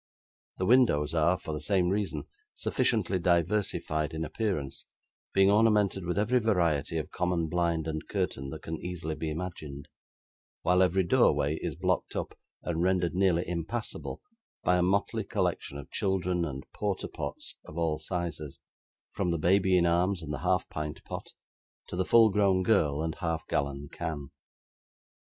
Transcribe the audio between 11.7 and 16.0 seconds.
blocked up, and rendered nearly impassable, by a motley collection of